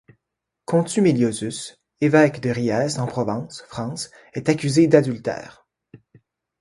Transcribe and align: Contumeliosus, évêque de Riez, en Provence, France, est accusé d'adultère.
Contumeliosus, 0.65 1.77
évêque 1.99 2.41
de 2.41 2.49
Riez, 2.49 2.97
en 2.97 3.05
Provence, 3.05 3.61
France, 3.67 4.09
est 4.33 4.49
accusé 4.49 4.87
d'adultère. 4.87 5.67